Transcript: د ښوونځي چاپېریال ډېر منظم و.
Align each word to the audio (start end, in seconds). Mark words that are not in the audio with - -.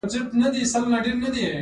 د 0.03 0.03
ښوونځي 0.03 0.61
چاپېریال 0.71 1.03
ډېر 1.05 1.15
منظم 1.19 1.39
و. 1.47 1.49